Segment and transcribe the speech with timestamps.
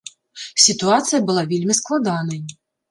[0.65, 2.41] Сітуацыя была вельмі складанай.